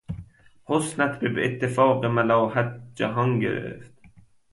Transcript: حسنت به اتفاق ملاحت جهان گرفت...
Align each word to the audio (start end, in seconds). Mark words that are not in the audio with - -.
حسنت 0.65 1.19
به 1.25 1.45
اتفاق 1.45 2.05
ملاحت 2.05 2.81
جهان 2.95 3.39
گرفت... 3.39 3.93